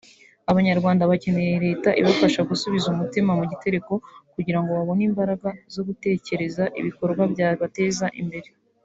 [0.51, 3.93] Abanyarwanda bakeneye Leta ibafasha gusubiza umutima mu gitereko
[4.33, 8.49] kugira ngo babone imbaraga zo gutekereza ibikorwa byabateza imbere